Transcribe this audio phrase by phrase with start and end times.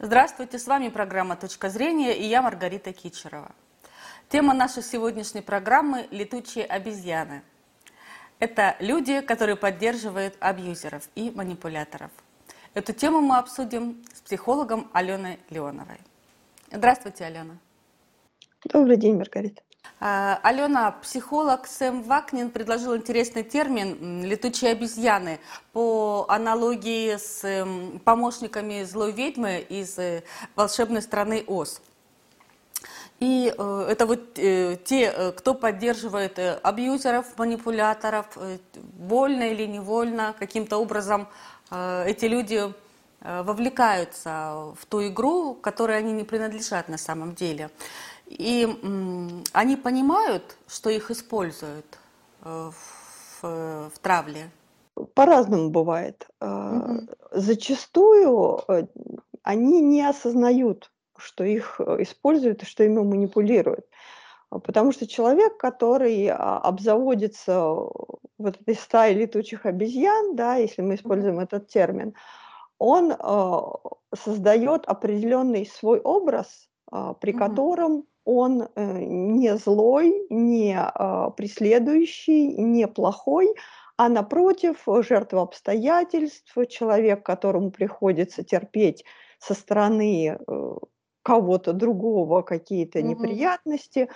[0.00, 3.52] Здравствуйте, с вами программа «Точка зрения» и я Маргарита Кичерова.
[4.28, 7.42] Тема нашей сегодняшней программы– летучие обезьяны.
[8.40, 12.10] Это люди, которые поддерживают абьюзеров и манипуляторов.
[12.74, 16.00] Эту тему мы обсудим с психологом Аленой Леоновой.
[16.72, 17.56] Здравствуйте, Алена.
[18.64, 19.62] Добрый день, Маргарита.
[20.06, 25.40] А, Алена, психолог Сэм Вакнин предложил интересный термин «летучие обезьяны»
[25.72, 30.22] по аналогии с эм, помощниками злой ведьмы из э,
[30.56, 31.80] волшебной страны Оз.
[33.18, 38.26] И э, это вот э, те, кто поддерживает абьюзеров, манипуляторов,
[38.98, 41.28] вольно или невольно, каким-то образом
[41.70, 42.74] эти люди
[43.20, 47.70] вовлекаются в ту игру, которой они не принадлежат на самом деле.
[48.26, 48.66] И
[49.52, 51.98] они понимают, что их используют
[52.42, 52.70] э,
[53.42, 54.50] в, в травле?
[55.14, 56.26] По-разному бывает.
[56.40, 57.08] Угу.
[57.32, 58.86] Зачастую э,
[59.42, 63.86] они не осознают, что их используют и что ими манипулируют.
[64.48, 71.40] Потому что человек, который а, обзаводится вот этой стаей летучих обезьян, да, если мы используем
[71.40, 72.14] этот термин,
[72.78, 73.14] он
[74.14, 76.68] создает определенный свой образ,
[77.20, 83.54] при котором он э, не злой, не а, преследующий, не плохой,
[83.96, 89.04] а напротив, жертва обстоятельств, человек, которому приходится терпеть
[89.38, 90.74] со стороны э,
[91.22, 93.02] кого-то другого какие-то mm-hmm.
[93.02, 94.08] неприятности,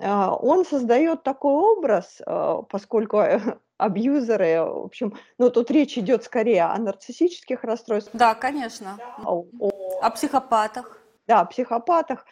[0.00, 3.22] а, он создает такой образ, а, поскольку
[3.78, 8.16] абьюзеры, в общем, ну тут речь идет скорее о нарциссических расстройствах.
[8.16, 8.98] Да, конечно.
[9.24, 11.00] О, о, о психопатах.
[11.26, 12.26] Да, о психопатах.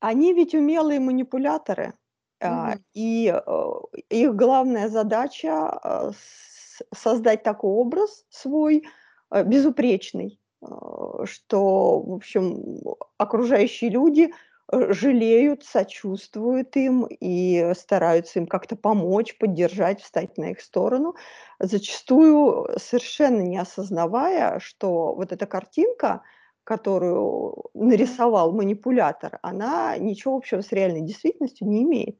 [0.00, 1.94] Они ведь умелые манипуляторы,
[2.42, 2.80] mm-hmm.
[2.94, 3.70] и э,
[4.10, 6.10] их главная задача э,
[6.94, 8.84] создать такой образ свой
[9.30, 10.40] э, безупречный,
[11.24, 12.80] что, в общем,
[13.16, 14.32] окружающие люди
[14.70, 21.14] жалеют, сочувствуют им и стараются им как-то помочь, поддержать, встать на их сторону,
[21.60, 26.22] зачастую совершенно не осознавая, что вот эта картинка–
[26.68, 32.18] которую нарисовал манипулятор, она ничего общего с реальной действительностью не имеет.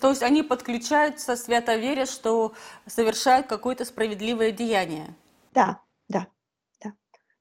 [0.00, 2.52] То есть они подключаются, свято веря, что
[2.86, 5.14] совершают какое-то справедливое деяние.
[5.54, 6.26] Да, да,
[6.82, 6.94] да.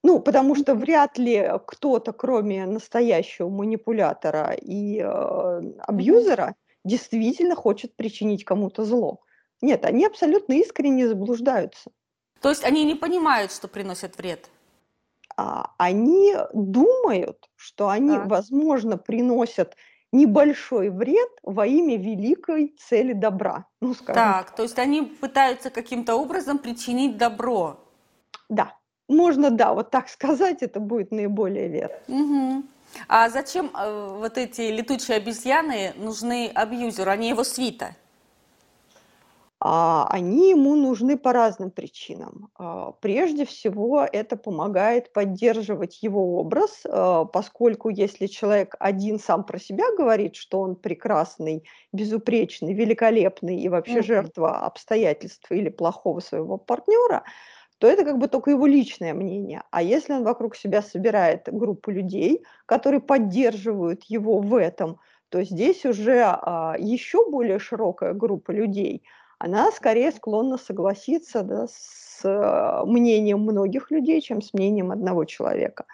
[0.03, 8.45] Ну, потому что вряд ли кто-то, кроме настоящего манипулятора и э, абьюзера, действительно хочет причинить
[8.45, 9.21] кому-то зло.
[9.61, 11.89] Нет, они абсолютно искренне заблуждаются.
[12.39, 14.47] То есть они не понимают, что приносят вред?
[15.37, 18.27] А, они думают, что они, так.
[18.27, 19.75] возможно, приносят
[20.11, 23.65] небольшой вред во имя великой цели добра.
[23.81, 24.13] Ну, скажем.
[24.15, 27.77] Так, то есть они пытаются каким-то образом причинить добро.
[28.49, 31.97] Да, можно, да, вот так сказать, это будет наиболее верно.
[32.07, 32.63] Угу.
[33.09, 37.95] А зачем э, вот эти летучие обезьяны нужны абьюзеру, а не его свита?
[39.67, 42.51] А, они ему нужны по разным причинам.
[42.55, 49.57] А, прежде всего, это помогает поддерживать его образ, а, поскольку если человек один сам про
[49.57, 54.05] себя говорит, что он прекрасный, безупречный, великолепный и вообще mm-hmm.
[54.05, 57.23] жертва обстоятельств или плохого своего партнера,
[57.79, 59.63] то это как бы только его личное мнение.
[59.71, 64.99] А если он вокруг себя собирает группу людей, которые поддерживают его в этом,
[65.29, 66.17] то здесь уже
[66.77, 69.01] еще более широкая группа людей–
[69.39, 75.85] она скорее склонна согласиться да, с э, мнением многих людей, чем с мнением одного человека.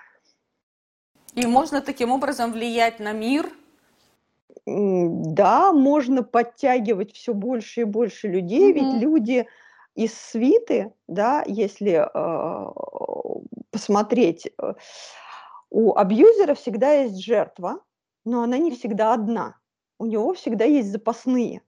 [1.34, 3.50] И можно таким образом влиять на мир?
[4.66, 8.74] Да, можно подтягивать все больше и больше людей, mm-hmm.
[8.74, 9.48] ведь люди
[9.96, 12.72] из свиты, да, если э,
[13.72, 14.74] посмотреть, э,
[15.70, 17.80] у абьюзера всегда есть жертва,
[18.26, 19.56] но она не всегда одна.
[20.00, 21.62] У него всегда есть запасные.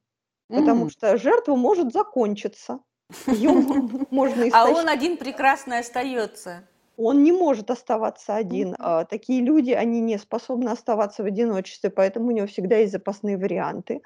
[0.49, 2.79] Потому что жертва может закончиться.
[3.27, 3.51] Ее
[4.11, 6.63] можно А он один прекрасно остается.
[6.97, 8.75] Он не может оставаться один.
[8.77, 13.37] А, такие люди, они не способны оставаться в одиночестве, поэтому у него всегда есть запасные
[13.37, 14.01] варианты.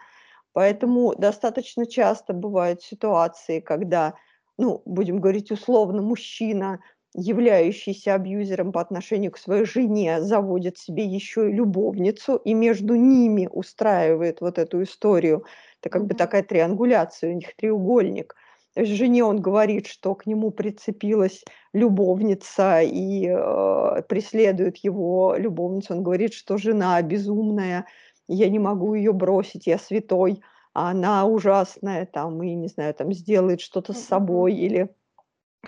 [0.53, 4.13] Поэтому достаточно часто бывают ситуации, когда,
[4.57, 6.79] ну, будем говорить условно, мужчина,
[7.17, 13.49] являющийся абьюзером по отношению к своей жене, заводит себе еще и любовницу, и между ними
[13.51, 15.43] устраивает вот эту историю–
[15.81, 18.35] это как бы такая триангуляция, у них треугольник.
[18.75, 21.43] Жене он говорит, что к нему прицепилась
[21.73, 25.93] любовница и э, преследует его любовницу.
[25.95, 27.85] Он говорит, что жена безумная,
[28.27, 30.41] я не могу ее бросить, я святой,
[30.73, 34.89] а она ужасная, там, и, не знаю, там, сделает что-то с собой или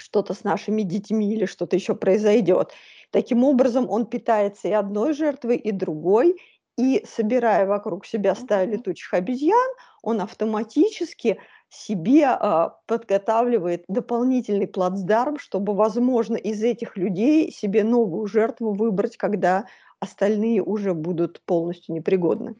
[0.01, 2.71] что-то с нашими детьми или что-то еще произойдет.
[3.11, 6.37] Таким образом, он питается и одной жертвой, и другой,
[6.77, 9.69] и собирая вокруг себя стаю летучих обезьян,
[10.01, 18.73] он автоматически себе э, подготавливает дополнительный плацдарм, чтобы, возможно, из этих людей себе новую жертву
[18.73, 19.65] выбрать, когда
[19.99, 22.55] остальные уже будут полностью непригодны.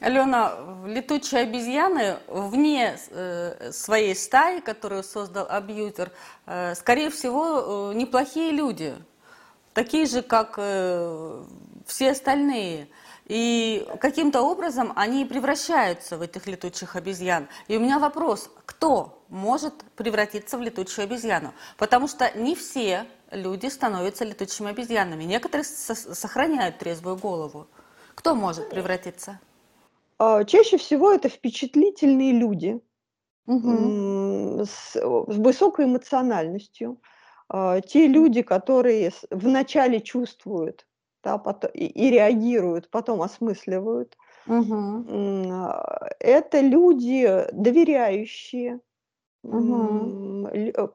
[0.00, 6.10] Алена, летучие обезьяны вне э, своей стаи, которую создал абьюзер,
[6.46, 8.96] э, скорее всего, э, неплохие люди,
[9.72, 10.56] такие же, как
[11.86, 12.88] все остальные.
[13.26, 17.48] И каким-то образом они превращаются в этих летучих обезьян.
[17.68, 21.54] И у меня вопрос, кто может превратиться в летучую обезьяну?
[21.78, 25.24] Потому что не все люди становятся летучими обезьянами.
[25.24, 27.66] Некоторые сохраняют трезвую голову.
[28.14, 29.38] Кто может превратиться?
[30.18, 32.80] А, чаще всего это впечатлительные люди
[33.46, 34.64] угу.
[34.64, 37.00] с, с высокой эмоциональностью.
[37.48, 40.86] А, те люди, которые вначале чувствуют
[41.24, 44.16] да, потом, и, и реагируют, потом осмысливают.
[44.46, 45.06] Угу.
[46.20, 48.80] Это люди доверяющие.
[49.42, 50.50] Угу.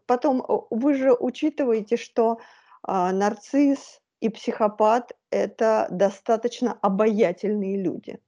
[0.06, 2.38] Потом вы же учитываете, что
[2.84, 8.20] а, нарцисс и психопат это достаточно обаятельные люди.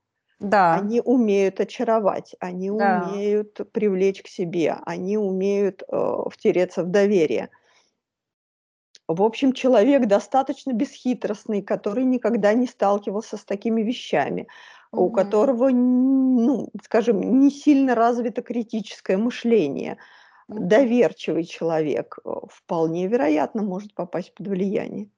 [0.42, 0.74] Да.
[0.74, 3.08] Они умеют очаровать, они да.
[3.08, 7.50] умеют привлечь к себе, они умеют э, втереться в доверие.
[9.08, 14.48] В общем, человек достаточно бесхитростный, который никогда не сталкивался с такими вещами,
[14.92, 15.06] угу.
[15.06, 20.00] у которого, ну, скажем, не сильно развито критическое мышление,
[20.48, 20.58] угу.
[20.60, 25.12] доверчивый человек, э, вполне вероятно может попасть под влияние.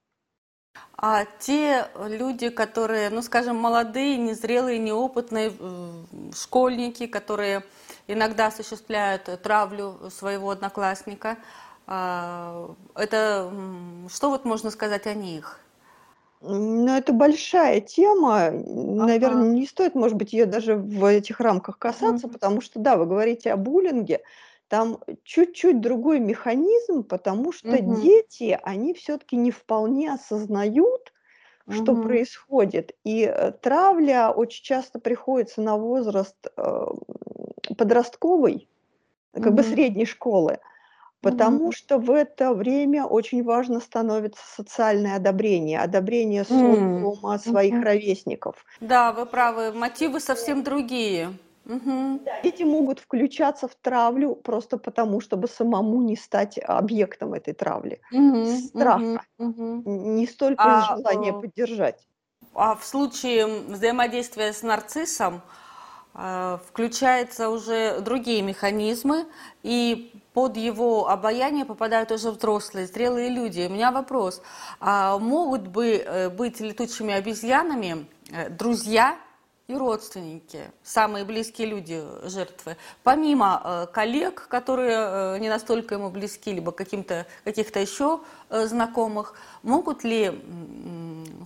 [0.98, 6.04] А те люди, которые, ну, скажем, молодые, незрелые, неопытные э,
[6.36, 7.64] школьники, которые
[8.08, 11.38] иногда осуществляют травлю своего одноклассника–
[11.86, 13.52] а, это
[14.10, 15.60] что вот можно сказать о них?
[16.42, 18.52] Ну, это большая тема.
[18.52, 22.34] Наверное, не стоит, может быть, ее даже в этих рамках касаться, Мгм.
[22.34, 24.22] потому что, да, вы говорите о буллинге,
[24.68, 27.82] там чуть-чуть другой механизм, потому что Мгм.
[27.82, 31.14] дети, они все-таки не вполне осознают,
[31.70, 31.98] что Мгм.
[31.98, 32.94] происходит.
[33.06, 36.86] И э, травля очень часто приходится на возраст э,
[37.78, 38.70] подростковый,
[39.34, 40.60] как бы средней школы.
[41.22, 41.74] Потому Мгм.
[41.74, 47.84] что в это время очень важно становится социальное одобрение, одобрение социума своих Мгм.
[47.84, 48.66] ровесников.
[48.82, 51.38] Да, вы правы, мотивы совсем другие.
[51.66, 52.20] Мгм.
[52.44, 58.02] Дети могут включаться в травлю просто потому, чтобы самому не стать объектом этой травли.
[58.12, 58.68] Из Мгм.
[58.70, 59.84] страха, Мгм.
[59.86, 62.08] не столько из А, желания э, поддержать.
[62.56, 65.42] а в случае взаимодействия с нарциссом
[66.16, 69.26] э, включаются уже другие механизмы,
[69.64, 73.68] и под его обаяние попадают уже взрослые, зрелые люди.
[73.70, 74.42] У меня вопрос,
[74.80, 79.18] а могут бы э, быть летучими обезьянами э, друзья
[79.68, 86.72] и родственники, самые близкие люди жертвы, помимо э, коллег, которые не настолько ему близки, либо
[86.72, 90.32] каким-то, каких-то еще знакомых, могут ли,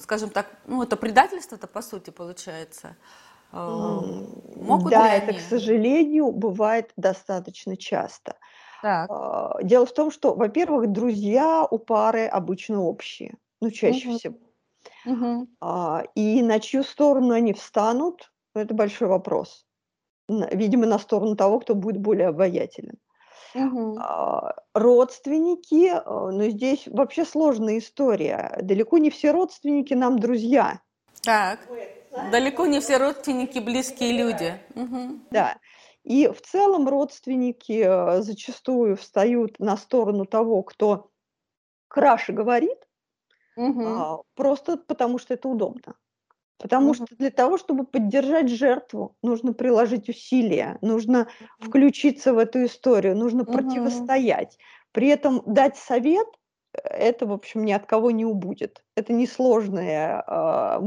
[0.01, 2.95] скажем так, ну это предательство-то по сути получается,
[3.51, 8.35] могут да, ли это, к сожалению, бывает достаточно часто.
[8.81, 9.09] Так.
[9.09, 14.11] А, дело в том, что, во-первых, друзья у пары обычно общие, ну, чаще Мгм.
[14.11, 14.37] всего.
[15.07, 15.47] Мгм.
[15.61, 19.65] А, и на чью сторону они встанут, ну, это большой вопрос.
[20.29, 22.97] видимо, на сторону того, кто будет более обаятелен.
[23.53, 23.97] Мгм.
[23.97, 28.59] А, родственники, но ну, здесь вообще сложная история.
[28.61, 30.81] Далеко не все родственники нам друзья.
[31.23, 31.59] Так.
[32.31, 34.59] Далеко не все родственники близкие люди.
[34.75, 35.25] Мгм.
[35.31, 35.57] Да.
[36.03, 41.09] И в целом родственники э, зачастую встают на сторону того, кто
[41.87, 42.86] краше говорит,
[43.57, 44.07] Мгм.
[44.35, 45.95] просто потому что это удобно.
[46.59, 46.95] Потому Мгм.
[46.95, 51.27] что для того, чтобы поддержать жертву, нужно приложить усилия, нужно
[51.59, 54.11] включиться в эту историю, нужно Мгм.
[54.25, 54.57] противостоять.
[54.93, 56.27] При этом дать совет
[56.73, 58.83] э, это, в общем, ни от кого не убудет.
[58.95, 60.81] Это несложное а,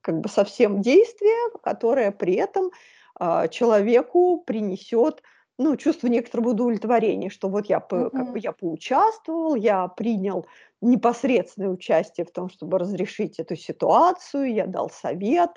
[0.00, 2.70] как бы совсем действие, которое при этом
[3.18, 5.22] а, человеку принесет
[5.58, 10.46] ну, чувство некоторого удовлетворения, что вот я, по, как бы я поучаствовал, я принял
[10.80, 15.50] непосредственное участие в том, чтобы разрешить эту ситуацию, я дал совет,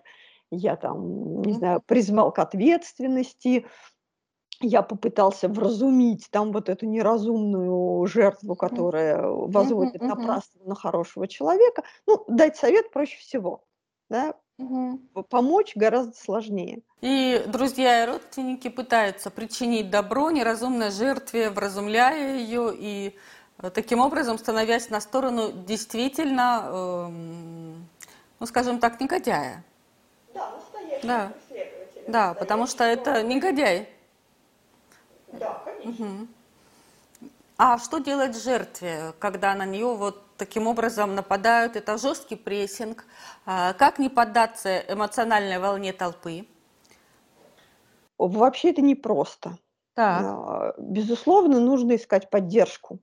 [0.51, 3.65] я там, не знаю, призвал к ответственности,
[4.59, 11.83] я попытался вразумить там вот эту неразумную жертву, которая возводит напрасно на хорошего человека.
[12.07, 13.63] Ну, дать совет проще всего.
[14.09, 14.35] Да?
[14.57, 14.99] Угу.
[15.23, 16.81] помочь гораздо сложнее.
[17.01, 23.15] И друзья и родственники пытаются причинить добро неразумной жертве, вразумляя ее и
[23.59, 27.07] э, таким образом становясь на сторону действительно, э,
[28.39, 29.63] ну скажем так, негодяя.
[30.33, 31.33] Да, настоящий да.
[32.07, 33.89] Да, потому что это негодяй.
[35.33, 36.05] Да, конечно.
[36.05, 36.27] Угу.
[37.57, 41.75] А что делать жертве, когда на нее вот таким образом нападают?
[41.75, 43.03] Это жесткий прессинг.
[43.47, 46.45] А, как не поддаться эмоциональной волне толпы?
[48.19, 49.57] Вообще это непросто.
[49.95, 50.21] Так.
[50.23, 52.99] А, безусловно, нужно искать поддержку.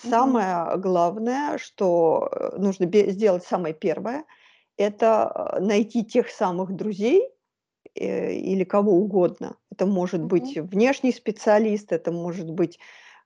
[0.00, 0.80] Самое угу.
[0.80, 4.24] главное, что э, нужно сделать самое первое,
[4.76, 7.28] это э, найти тех самых друзей,
[7.94, 9.56] э, или кого угодно.
[9.72, 12.78] Это может быть внешний специалист, это может быть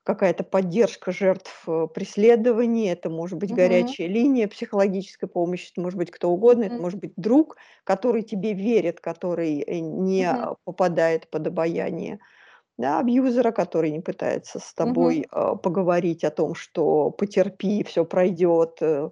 [0.04, 6.11] какая-то поддержка жертв э, преследований, это может быть горячая линия психологической помощи, это может быть
[6.11, 10.47] кто угодно, это может быть друг, который тебе верит, который э, не Мгм.
[10.64, 12.21] попадает под обаяние
[12.82, 18.78] да, абьюзера, который не пытается с тобой э, поговорить о том, что потерпи, все пройдет,
[18.82, 19.10] э,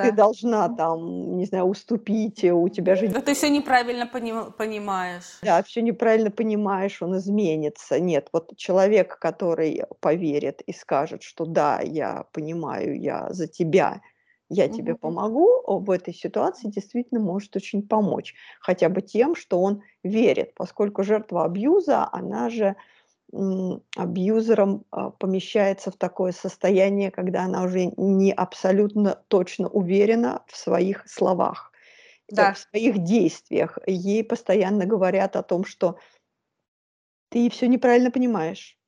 [0.00, 0.12] ты Да-да-да.
[0.12, 5.42] должна там, не знаю, уступить, э, у тебя же Да ты все неправильно пони- понимаешь.
[5.42, 8.00] да, все неправильно понимаешь, он изменится.
[8.00, 14.00] Нет, вот человек, который поверит и скажет, что да, я понимаю, я за тебя,
[14.48, 14.96] я тебе Мгм.
[14.96, 18.34] помогу, в этой ситуации действительно может очень помочь.
[18.60, 22.74] Хотя бы тем, что он верит, поскольку жертва абьюза, она же
[23.96, 31.08] абьюзером а, помещается в такое состояние, когда она уже не абсолютно точно уверена в своих
[31.08, 31.72] словах,
[32.36, 32.48] э, Да.
[32.52, 33.78] в своих действиях.
[33.86, 35.98] Ей постоянно говорят о том, что
[37.30, 38.78] ты все неправильно понимаешь,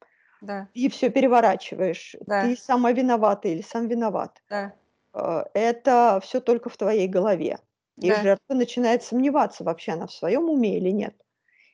[0.40, 4.42] Да, ты все переворачиваешь, да, ты сама виновата или сам виноват.
[4.49, 4.76] да,
[5.14, 7.61] Э, Это все только в твоей голове.
[8.00, 8.14] И да.
[8.14, 11.16] жертва начинает сомневаться, вообще она в своем уме или нет.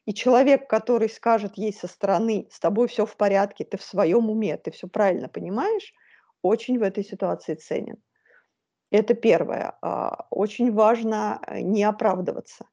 [0.07, 4.31] И человек, который скажет ей со стороны, с тобой все в порядке, ты в своем
[4.31, 5.93] уме, ты все правильно понимаешь,
[6.43, 7.97] очень в этой ситуации ценен.
[8.93, 9.77] Это первое.
[9.83, 12.67] А, очень важно э, не оправдываться.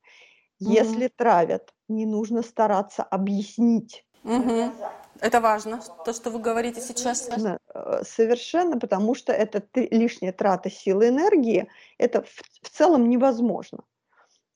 [0.60, 4.06] Если травят, не нужно стараться объяснить.
[4.24, 4.72] Мгм.
[5.20, 7.30] Это важно, то, что вы говорите сейчас.
[7.30, 11.68] Э, совершенно, потому что это лишняя трата силы энергии.
[11.98, 12.30] Это в,
[12.62, 13.84] в целом невозможно.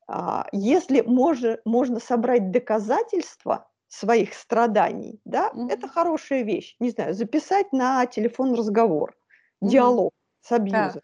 [0.07, 5.69] А, если можно, можно собрать доказательства своих страданий, да, mm-hmm.
[5.69, 6.75] это хорошая вещь.
[6.79, 9.15] Не знаю, записать на телефон разговор,
[9.63, 9.67] mm-hmm.
[9.69, 10.93] диалог с абьюзером.
[10.93, 11.01] Да.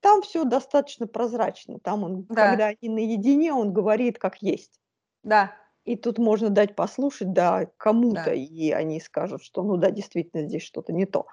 [0.00, 1.78] Там все достаточно прозрачно.
[1.78, 2.50] Там он, да.
[2.50, 4.80] когда они наедине, он говорит как есть.
[5.22, 5.52] Да.
[5.84, 8.32] И тут можно дать послушать, да, кому-то, да.
[8.32, 11.26] и они скажут, что, ну да, действительно, здесь что-то не то.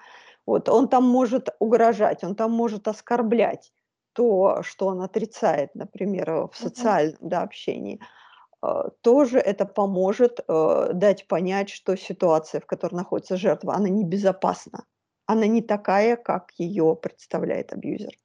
[0.45, 3.71] Вот он там может угрожать, он там может оскорблять
[4.13, 7.99] то, что он отрицает, например, э, в социальном да, общении,
[8.61, 14.85] э, тоже это поможет э, дать понять, что ситуация, в которой находится жертва, она небезопасна.
[15.25, 18.17] Она не такая, как ее представляет абьюзер.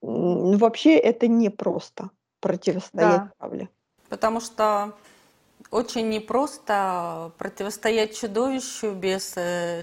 [0.00, 3.68] Вообще это непросто противостоять да, травле.
[4.08, 4.92] Потому что
[5.70, 9.34] очень непросто противостоять чудовищу без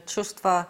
[0.05, 0.67] чувства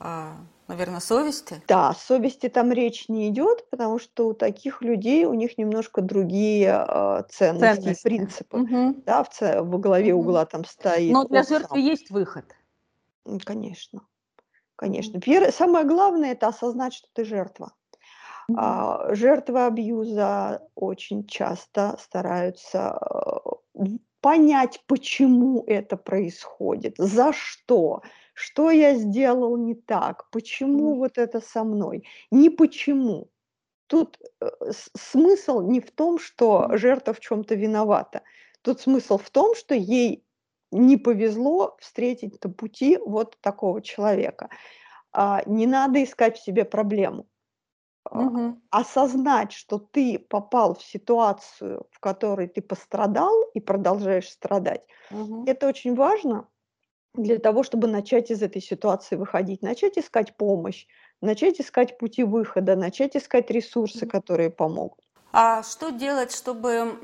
[0.00, 0.36] а,
[0.72, 1.62] наверное, совести?
[1.68, 6.86] Да, совести там речь не идет, потому что у таких людей у них немножко другие
[6.88, 8.58] э, ценности, ценности, принципы.
[8.58, 9.02] Угу.
[9.04, 9.60] Да, в, ц...
[9.60, 10.22] во главе угу.
[10.22, 11.12] угла там стоит.
[11.12, 11.78] Но для жертвы сам.
[11.78, 12.44] есть выход.
[13.44, 14.00] Конечно,
[14.76, 15.20] конечно.
[15.20, 17.72] Первое, самое главное это осознать, что ты жертва.
[18.48, 18.58] Угу.
[18.58, 22.98] А, жертвы абьюза очень часто стараются
[23.74, 23.84] э,
[24.22, 28.02] понять, почему это происходит, за что
[28.34, 33.28] что я сделал не так, почему вот это со мной, не почему.
[33.86, 38.22] Тут э, смысл не в том, что жертва в чем-то виновата.
[38.62, 40.24] Тут смысл в том, что ей
[40.70, 44.48] не повезло встретить на пути вот такого человека.
[45.12, 47.26] А, не надо искать в себе проблему.
[48.10, 48.60] Угу.
[48.70, 55.44] Осознать, что ты попал в ситуацию, в которой ты пострадал и продолжаешь страдать, угу.
[55.46, 56.48] это очень важно,
[57.14, 60.86] для того, чтобы начать из этой ситуации выходить, начать искать помощь,
[61.20, 64.98] начать искать пути выхода, начать искать ресурсы, которые помогут.
[65.34, 66.98] А что делать, чтобы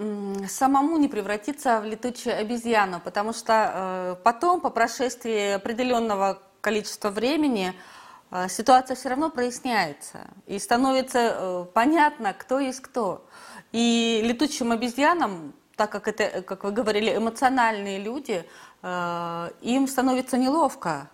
[0.49, 3.01] самому не превратиться в летучую обезьяну?
[3.01, 7.73] Потому что э, потом, по прошествии определенного количества времени,
[8.31, 13.25] э, ситуация все равно проясняется и становится э, понятно, кто есть кто.
[13.73, 18.45] И летучим обезьянам, так как это, как вы говорили, эмоциональные люди,
[18.83, 21.11] им становится неловко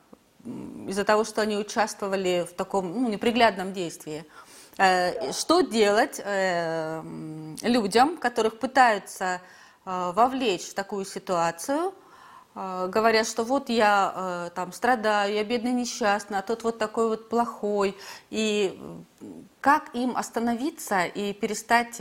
[0.87, 4.25] из-за того, что они участвовали в таком ну, неприглядном действии.
[4.77, 7.03] Э, что делать э,
[7.63, 9.41] людям, которых пытаются
[9.85, 11.95] э, вовлечь в такую ситуацию,
[12.57, 17.97] говорят, что вот я там страдаю, я бедный несчастный, а тот вот такой вот плохой.
[18.31, 18.81] И
[19.61, 22.01] как им остановиться и перестать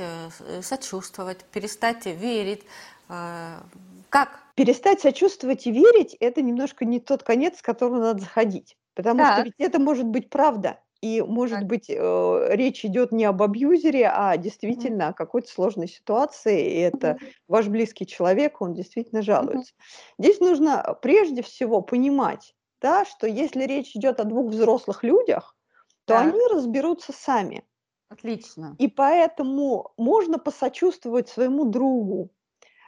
[0.62, 2.62] сочувствовать, перестать верить?
[3.08, 4.43] Как?
[4.56, 8.78] Перестать сочувствовать и верить– это немножко не тот конец, с которого надо заходить.
[8.94, 9.34] Потому так.
[9.34, 10.80] что ведь это может быть правда.
[11.02, 11.68] И, может так.
[11.68, 15.10] быть, э, речь идет не об абьюзере, а действительно mm-hmm.
[15.10, 17.32] о какой-то сложной ситуации, и это mm-hmm.
[17.50, 19.74] ваш близкий человек, он действительно жалуется.
[19.74, 20.14] Mm-hmm.
[20.20, 25.58] Здесь нужно прежде всего понимать, да, что если речь идет о двух взрослых людях,
[26.06, 26.28] то так.
[26.28, 27.66] они разберутся сами.
[28.08, 28.76] Отлично.
[28.80, 32.30] И поэтому можно посочувствовать своему другу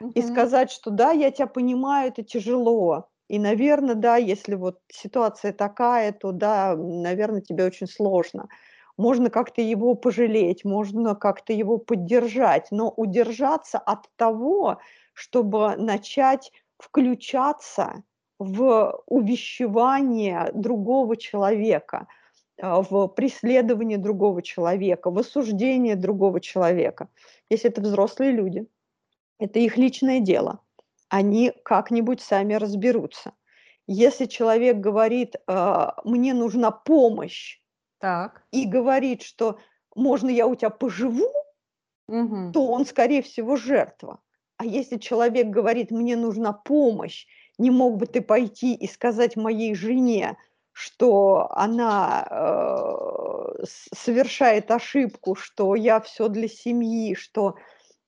[0.02, 0.12] mm-hmm.
[0.14, 5.52] и сказать, что да, я тебя понимаю, это тяжело, и, наверное, да, если вот ситуация
[5.52, 8.48] такая, то да, наверное, тебе очень сложно.
[8.96, 14.78] Можно как-то его пожалеть, можно как-то его поддержать, но удержаться от того,
[15.12, 18.04] чтобы начать включаться
[18.38, 22.06] в увещевание другого человека,
[22.60, 27.08] а, в преследование другого человека, в осуждение другого человека.
[27.50, 28.66] Если это взрослые люди,
[29.38, 30.60] это их личное дело–
[31.08, 33.32] они как-нибудь сами разберутся.
[33.86, 37.60] Если человек говорит, э, мне нужна помощь,
[38.00, 38.42] так.
[38.50, 39.58] и говорит, что
[39.94, 41.30] можно я у тебя поживу,
[42.08, 42.52] угу.
[42.52, 44.20] то он, скорее всего, жертва.
[44.56, 47.26] А если человек говорит, мне нужна помощь,
[47.58, 50.36] не мог бы ты пойти и сказать моей жене,
[50.72, 53.64] что она э,
[53.94, 57.54] совершает ошибку, что я все для семьи, что а,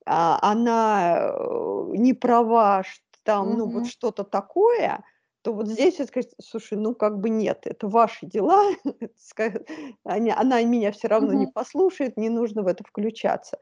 [0.08, 5.04] она э, не права, что там, ну, вот что-то такое,
[5.42, 8.70] то вот здесь вот сказать, слушай, ну как бы нет, это ваши дела,
[10.04, 13.58] она меня все равно не послушает, не нужно в это включаться.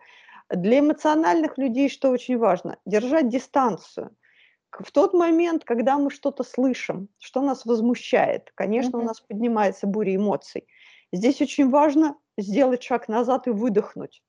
[0.49, 2.79] Для эмоциональных людей что очень важно?
[2.87, 4.17] Держать дистанцию.
[4.71, 10.15] В тот момент, когда мы что-то слышим, что нас возмущает, конечно, у нас поднимается буря
[10.15, 10.69] эмоций.
[11.13, 14.23] Здесь очень важно сделать шаг назад и выдохнуть.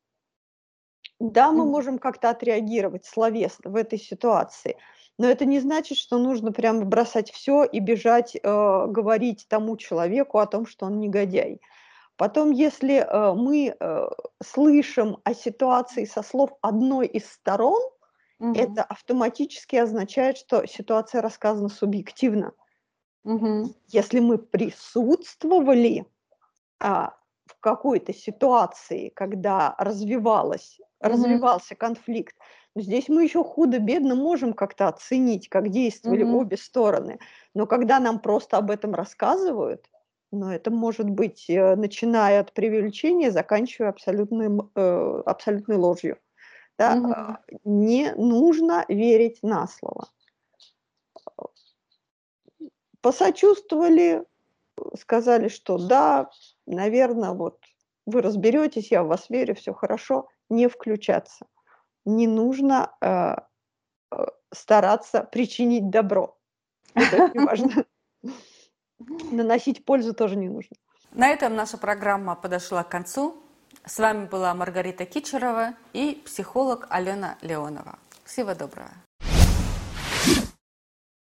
[1.20, 4.78] Да, мы можем как-то отреагировать словесно в этой ситуации,
[5.18, 10.38] но это не значит, что нужно прямо бросать все и бежать, э, говорить тому человеку
[10.38, 11.60] о том, что он негодяй.
[12.18, 14.08] Потом, если э, мы э,
[14.44, 17.82] слышим о ситуации со слов одной из сторон,
[18.40, 18.54] угу.
[18.54, 22.54] это автоматически означает, что ситуация рассказана субъективно.
[23.24, 23.74] Угу.
[23.88, 26.06] Если мы присутствовали
[26.80, 32.36] а, в какой-то ситуации, когда развивалась развивался конфликт.
[32.76, 36.36] Но здесь мы еще худо-бедно можем как-то оценить, как действовали mm-hmm.
[36.36, 37.20] обе стороны.
[37.54, 39.90] Но когда нам просто об этом рассказывают,
[40.32, 46.18] ну, это может быть, э, начиная от преувеличения, заканчивая абсолютной, э, абсолютной ложью.
[46.78, 46.96] Да?
[46.96, 47.60] Mm-hmm.
[47.64, 50.10] Не нужно верить на слово.
[53.02, 54.24] Посочувствовали,
[55.00, 56.30] сказали, что да,
[56.66, 57.60] наверное, вот
[58.06, 61.46] вы разберетесь, я в вас верю, все хорошо не включаться.
[62.06, 63.36] Не нужно э,
[64.12, 66.38] э, стараться причинить добро.
[66.94, 67.86] Это очень важно.
[69.32, 70.76] Наносить пользу тоже не нужно.
[71.12, 73.36] На этом наша программа подошла к концу.
[73.86, 78.00] С вами была Маргарита Кичерова и психолог Алена Леонова.
[78.26, 78.92] Всего доброго.